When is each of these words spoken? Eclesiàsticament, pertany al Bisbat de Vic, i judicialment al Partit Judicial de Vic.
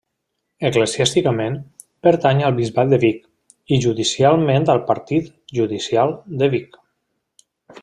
Eclesiàsticament, 0.69 1.57
pertany 2.07 2.41
al 2.47 2.55
Bisbat 2.61 2.89
de 2.95 2.99
Vic, 3.05 3.21
i 3.77 3.79
judicialment 3.85 4.67
al 4.75 4.83
Partit 4.89 5.31
Judicial 5.61 6.19
de 6.43 6.51
Vic. 6.57 6.83